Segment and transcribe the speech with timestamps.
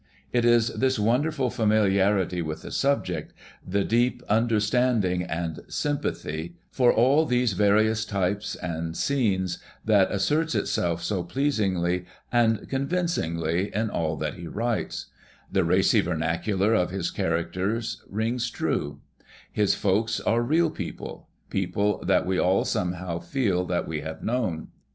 [0.33, 5.99] It is this wonder ful familiarity with tlie subject, the deep under standing and sym
[5.99, 11.27] pathy for all these various ty))es and scenes that asserts Lincoln's Birthplace itself SO ])leasingly
[11.99, 15.05] JOSEPH CROSBY LINCOLN and convincingly in all that he writes.
[15.51, 19.01] The racy vernacular of liis characters rings true;
[19.51, 24.69] his folks are real people— people that we all somehow feel that we have known.